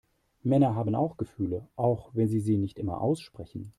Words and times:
Männer 0.41 0.73
haben 0.73 0.95
auch 0.95 1.15
Gefühle, 1.15 1.67
auch 1.75 2.09
wenn 2.15 2.27
sie 2.27 2.39
sie 2.39 2.57
nicht 2.57 2.79
immer 2.79 3.01
aussprechen. 3.01 3.69